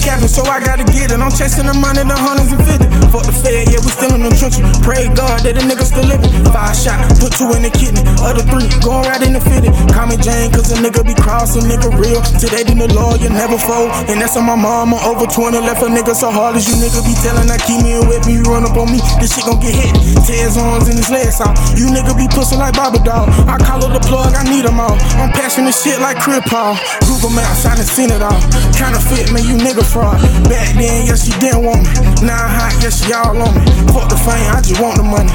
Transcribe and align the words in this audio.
so 0.00 0.42
I 0.48 0.60
gotta 0.64 0.84
get 0.84 1.12
it. 1.12 1.20
I'm 1.20 1.30
chasing 1.30 1.66
the 1.66 1.76
money, 1.76 2.00
the 2.00 2.16
hundreds 2.16 2.52
and 2.52 2.62
fifty. 2.64 2.88
Fuck 3.12 3.26
the 3.28 3.34
fed, 3.36 3.68
yeah, 3.68 3.82
we 3.84 3.90
still 3.92 4.14
in 4.16 4.24
the 4.24 4.32
trenches. 4.32 4.64
Pray 4.80 5.12
God 5.12 5.44
that 5.44 5.58
the 5.58 5.62
nigga 5.66 5.84
still 5.84 6.06
living. 6.08 6.30
Five 6.48 6.72
shot, 6.72 6.96
put 7.20 7.36
two 7.36 7.52
in 7.52 7.66
the 7.66 7.72
kidney. 7.72 8.00
Other 8.24 8.40
three, 8.48 8.64
going 8.80 9.04
right 9.04 9.20
in 9.20 9.36
the 9.36 9.42
fitted. 9.42 9.74
Call 9.92 10.08
me 10.08 10.16
Jane, 10.16 10.48
cause 10.54 10.72
a 10.72 10.80
nigga 10.80 11.04
be 11.04 11.12
crossing, 11.12 11.68
nigga 11.68 11.92
real. 11.92 12.24
Today, 12.40 12.64
in 12.64 12.80
the 12.80 12.88
law, 12.96 13.12
you 13.20 13.28
never 13.28 13.60
fold. 13.60 13.92
And 14.08 14.22
that's 14.22 14.38
on 14.40 14.48
my 14.48 14.56
mama, 14.56 14.96
over 15.04 15.28
20, 15.28 15.60
left 15.60 15.84
a 15.84 15.88
nigga 15.92 16.16
so 16.16 16.32
hard 16.32 16.56
as 16.56 16.64
you 16.64 16.80
nigga 16.80 17.04
be 17.04 17.12
telling. 17.20 17.50
I 17.52 17.60
keep 17.60 17.84
me 17.84 18.00
whip 18.00 18.24
me, 18.24 18.40
run 18.48 18.64
up 18.64 18.78
on 18.80 18.88
me, 18.88 19.04
this 19.20 19.36
shit 19.36 19.44
gon' 19.44 19.60
get 19.60 19.76
hit. 19.76 19.92
Tear 20.24 20.48
his 20.48 20.56
arms 20.56 20.88
and 20.88 20.96
his 20.96 21.10
legs 21.12 21.44
out. 21.44 21.52
You 21.76 21.92
nigga 21.92 22.16
be 22.16 22.24
pussy 22.30 22.56
like 22.56 22.72
Bobby 22.72 23.04
Dog. 23.04 23.28
I 23.50 23.60
call 23.60 23.84
the 23.84 24.00
plug, 24.00 24.32
I 24.32 24.46
need 24.48 24.64
them 24.64 24.80
all. 24.80 24.96
I'm 25.20 25.34
passing 25.34 25.66
this 25.66 25.82
shit 25.82 26.00
like 26.00 26.16
Crip 26.22 26.46
Paul. 26.46 26.78
Google 27.10 27.34
Maps, 27.34 27.66
I 27.66 27.74
done 27.74 27.84
seen 27.84 28.10
it 28.14 28.22
all. 28.22 28.38
Counterfeit, 28.78 29.34
man, 29.34 29.44
you 29.44 29.58
nigga 29.58 29.82
fraud. 29.90 30.22
Back 30.46 30.70
then, 30.78 31.06
yes, 31.06 31.26
she 31.26 31.34
didn't 31.42 31.66
want 31.66 31.82
me. 31.82 31.90
Now 32.22 32.38
I'm 32.38 32.54
hot, 32.54 32.74
yes, 32.78 33.02
she 33.02 33.12
all 33.12 33.34
on 33.34 33.50
me. 33.50 33.62
Fuck 33.90 34.08
the 34.08 34.18
fame, 34.22 34.46
I 34.54 34.62
just 34.62 34.78
want 34.78 34.96
the 34.96 35.02
money. 35.02 35.30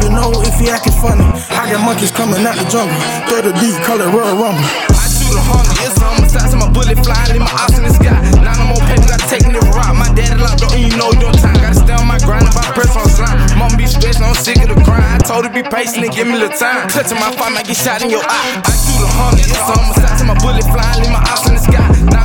Your 0.00 0.16
nose 0.16 0.42
if 0.48 0.58
you 0.58 0.72
acting 0.72 0.96
funny. 0.98 1.22
I 1.54 1.70
got 1.70 1.84
monkeys 1.86 2.10
coming 2.10 2.42
out 2.42 2.58
the 2.58 2.66
jungle. 2.66 2.96
30 3.30 3.54
deep, 3.62 3.78
it 3.78 4.10
Royal 4.10 4.32
Rumble. 4.32 4.64
I 4.96 5.06
shoot 5.06 5.36
a 5.36 5.42
hundred, 5.44 5.76
it's 5.86 6.00
a 6.00 6.08
homicide, 6.08 6.48
so 6.50 6.56
my 6.56 6.72
bullet 6.72 6.98
flying, 7.04 7.36
leave 7.36 7.44
my 7.44 7.52
ops 7.52 7.78
in 7.78 7.84
the 7.84 7.92
sky. 7.94 8.16
Now 8.42 8.56
no 8.58 8.74
more 8.74 8.82
paper, 8.88 9.06
gotta 9.06 9.28
take 9.30 9.46
me 9.46 9.60
rock. 9.70 9.92
My 9.94 10.08
daddy 10.16 10.40
locked 10.40 10.64
up, 10.66 10.72
and 10.72 10.82
you 10.82 10.90
know 10.98 11.12
you 11.14 11.20
don't 11.20 11.36
time. 11.38 11.54
Gotta 11.60 11.78
stay 11.78 11.94
on 11.94 12.08
my 12.08 12.18
grind, 12.24 12.48
I 12.48 12.64
press 12.74 12.96
on 12.96 13.06
slime. 13.06 13.38
Mama 13.60 13.76
be 13.76 13.86
stressed, 13.86 14.24
I'm 14.24 14.34
sick 14.34 14.58
of 14.64 14.72
the 14.72 14.78
grind. 14.82 15.04
I 15.04 15.20
told 15.22 15.46
her 15.46 15.52
be 15.52 15.62
patient 15.62 16.02
and 16.02 16.12
give 16.16 16.26
me 16.26 16.40
the 16.40 16.50
time. 16.50 16.88
Touching 16.90 17.20
my 17.20 17.30
phone, 17.36 17.54
I 17.54 17.62
get 17.62 17.76
shot 17.76 18.00
in 18.00 18.10
your 18.10 18.24
eye. 18.24 18.64
I 18.64 18.72
shoot 18.74 19.04
a 19.04 19.08
hundred, 19.14 19.46
it's 19.46 19.60
a 19.60 19.74
homicide, 19.78 20.16
so 20.16 20.24
my 20.26 20.38
bullet 20.40 20.66
flying, 20.66 21.06
leave 21.06 21.12
my 21.12 21.22
ops 21.28 21.44
in 21.44 21.54
the 21.54 21.62
sky. 21.62 21.84
Now 22.08 22.19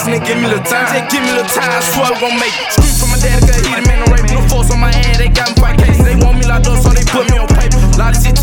her 0.00 0.14
and 0.16 0.24
give 0.24 0.38
me 0.40 0.48
the 0.48 0.60
time. 0.64 0.88
Just 0.88 1.12
give 1.12 1.20
me 1.20 1.30
a 1.30 1.44
little 1.44 1.52
time, 1.52 1.68
I 1.68 1.80
swear 1.84 2.08
we 2.08 2.20
gon' 2.20 2.38
make 2.40 2.56
it. 2.56 2.72
Scream 2.72 2.94
from 2.96 3.08
my 3.12 3.18
daddy, 3.20 3.44
cause 3.44 3.60
he 3.60 3.72
the 3.76 3.84
man, 3.84 4.00
rape. 4.08 4.24
No 4.32 4.40
force 4.48 4.72
on 4.72 4.80
my 4.80 4.92
head, 4.92 5.20
they 5.20 5.28
got 5.28 5.52
me 5.52 5.56
fight 5.60 5.76
cases. 5.76 6.04
They 6.04 6.16
want 6.16 6.38
me 6.38 6.46
locked 6.48 6.66
up, 6.66 6.80
so 6.80 6.90
they 6.90 7.04
put 7.04 7.28
me 7.28 7.36
on 7.36 7.48
paper. 7.48 7.76
Lot 8.00 8.16
of 8.16 8.22
shit 8.22 8.36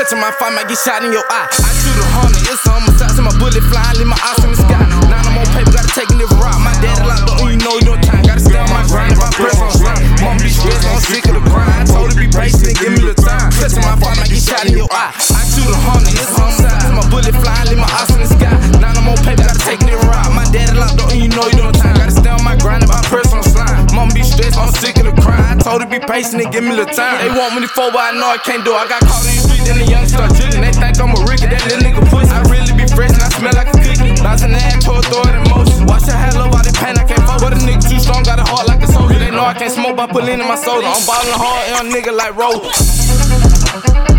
Clutching 0.00 0.16
my 0.16 0.32
fight, 0.32 0.56
might 0.56 0.64
get 0.64 0.80
shot 0.80 1.04
in 1.04 1.12
your 1.12 1.28
eye. 1.28 1.44
I 1.44 1.76
shoot 1.76 1.92
a 1.92 2.06
hundred, 2.16 2.40
it's 2.48 2.64
a 2.64 2.72
homicide, 2.72 3.12
so 3.12 3.20
my 3.20 3.36
bullet 3.36 3.60
flying, 3.68 4.00
leave 4.00 4.08
my 4.08 4.16
eyes 4.16 4.40
in 4.40 4.48
the 4.48 4.56
sky. 4.56 4.80
Now 5.12 5.20
I'm 5.20 5.36
on 5.36 5.44
paper, 5.52 5.76
gotta 5.76 5.92
take 5.92 6.08
me 6.08 6.24
to 6.24 6.30
rock. 6.40 6.56
My 6.56 6.72
daddy 6.80 7.04
locked 7.04 7.28
up, 7.28 7.36
and 7.44 7.44
oh, 7.44 7.52
you 7.52 7.60
know 7.60 7.76
you 7.76 7.84
don't 7.84 8.00
time. 8.00 8.24
Gotta 8.24 8.40
stay 8.40 8.56
on 8.56 8.72
my 8.72 8.80
grind, 8.88 9.12
if 9.12 9.20
I 9.20 9.28
press 9.28 9.60
on 9.60 9.68
slime. 9.76 10.00
Mom 10.24 10.40
be 10.40 10.48
stressed, 10.48 10.88
I'm 10.88 11.04
sick 11.04 11.28
of 11.28 11.36
the 11.36 11.44
grind. 11.44 11.84
Told 11.84 12.08
her 12.08 12.16
be 12.16 12.32
patient 12.32 12.80
give 12.80 12.96
me 12.96 13.12
the 13.12 13.12
time. 13.12 13.52
Clutching 13.60 13.84
my 13.84 13.92
fight, 14.00 14.16
might 14.16 14.32
get 14.32 14.40
shot 14.40 14.64
in 14.64 14.72
your 14.72 14.88
eye. 14.88 15.12
I 15.12 15.44
shoot 15.52 15.68
a 15.68 15.76
hundred, 15.84 16.16
it's 16.16 16.32
a 16.32 16.48
homicide, 16.48 16.80
so 16.80 16.96
my 16.96 17.04
bullet 17.12 17.36
flying, 17.36 17.66
leave 17.68 17.82
my 17.84 17.92
eyes 17.92 18.08
in 18.16 18.24
the 18.24 18.30
sky. 18.32 18.56
Now 18.80 18.96
I'm 18.96 19.04
on 19.04 19.20
paper, 19.20 19.44
gotta 19.44 19.60
take 19.68 19.84
me 19.84 19.92
to 19.92 20.00
rock. 20.08 20.32
My 20.32 20.48
daddy 20.48 20.80
locked 20.80 20.96
up, 20.96 21.12
and 21.12 21.20
oh, 21.20 21.24
you 21.24 21.28
know 21.28 21.44
you 21.52 21.60
don't 21.60 21.76
time. 21.76 22.00
Gotta 22.00 22.16
stay 22.16 22.32
on 22.32 22.40
my 22.40 22.56
grind, 22.56 22.88
if 22.88 22.88
I 22.88 23.04
press 23.04 23.36
on 23.36 23.44
slime. 23.44 23.84
Mom 23.92 24.08
be 24.16 24.24
stressed, 24.24 24.56
I'm 24.56 24.72
sick 24.80 24.96
of 24.96 25.12
the 25.12 25.14
grind. 25.20 25.60
Told 25.60 25.84
her 25.84 25.88
be 25.92 26.00
patient 26.00 26.40
and 26.40 26.48
give 26.48 26.64
me 26.64 26.72
the 26.72 26.88
time. 26.88 27.20
They 27.20 27.28
want 27.28 27.52
me 27.52 27.68
to 27.68 27.68
fall, 27.68 27.92
but 27.92 28.00
I 28.00 28.16
know 28.16 28.32
I 28.32 28.40
can't 28.40 28.64
do 28.64 28.72
it. 28.72 28.80
I 28.80 28.88
got 28.88 29.04
caught 29.04 29.28
in 29.70 29.78
the 29.78 29.84
the 29.86 29.90
young 29.90 30.06
start 30.06 30.34
drilling. 30.34 30.62
They 30.62 30.74
think 30.74 30.98
I'm 30.98 31.14
a 31.14 31.20
Ricky, 31.24 31.46
that 31.46 31.62
little 31.70 31.78
nigga 31.80 32.02
pussy. 32.10 32.34
I 32.34 32.42
really 32.50 32.74
be 32.74 32.86
fresh 32.90 33.14
and 33.14 33.22
I 33.22 33.30
smell 33.30 33.54
like 33.54 33.70
a 33.70 33.76
cookie. 33.78 34.18
The 34.18 34.58
ass, 34.58 34.84
pour 34.84 35.02
throw 35.06 35.22
it 35.30 35.34
in 35.38 35.44
motion. 35.46 35.86
Watch 35.86 36.10
hair, 36.10 36.32
love 36.34 36.50
all 36.50 36.62
the 36.62 36.74
pain, 36.74 36.98
I 36.98 37.04
can't 37.06 37.22
fuck. 37.22 37.40
But 37.40 37.54
a 37.54 37.58
nigga 37.62 37.86
too 37.86 38.00
strong, 38.02 38.22
got 38.26 38.38
a 38.38 38.44
heart 38.44 38.66
like 38.66 38.82
a 38.82 38.88
soldier. 38.90 39.18
They 39.18 39.30
know 39.30 39.44
I 39.44 39.54
can't 39.54 39.72
smoke 39.72 39.96
by 39.96 40.06
pulling 40.06 40.40
in 40.40 40.46
my 40.46 40.56
soda. 40.58 40.90
I'm 40.90 41.02
ballin' 41.06 41.38
hard, 41.38 41.62
young 41.70 41.88
nigga 41.94 42.12
like 42.12 42.34
Rover. 42.34 44.09